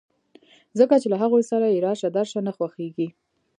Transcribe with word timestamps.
ځکه 0.79 0.95
چې 1.01 1.07
له 1.13 1.17
هغوی 1.23 1.43
سره 1.51 1.65
یې 1.67 1.79
راشه 1.85 2.09
درشه 2.17 2.39
نه 2.47 2.51
خوښېږي 2.57 3.07